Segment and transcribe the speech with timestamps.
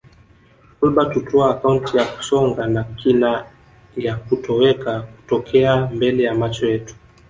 [0.79, 3.45] Kolbert hutoa akaunti ya kusonga na kina
[3.97, 6.95] ya kutoweka kutokea mbele ya macho yetu